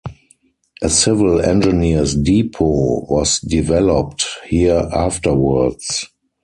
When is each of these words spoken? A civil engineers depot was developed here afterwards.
A 0.81 0.89
civil 0.89 1.39
engineers 1.41 2.15
depot 2.15 3.05
was 3.11 3.39
developed 3.41 4.25
here 4.47 4.89
afterwards. 4.91 6.07